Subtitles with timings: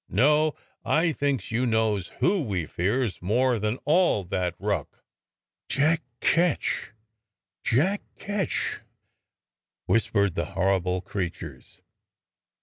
[0.09, 5.03] —no, I thinks you knows who we fears more than all that ruck?"
[5.69, 6.89] "Jack Ketch!
[7.63, 8.79] Jack Ketch!"
[9.85, 11.83] whispered the horrible creatures.